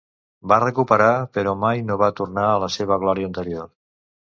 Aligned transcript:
Va 0.53 0.57
recuperar, 0.61 1.09
però 1.35 1.53
mai 1.65 1.85
no 1.91 1.99
va 2.05 2.11
tornar 2.21 2.49
a 2.55 2.59
la 2.65 2.73
seva 2.79 3.01
glòria 3.07 3.31
anterior. 3.33 3.73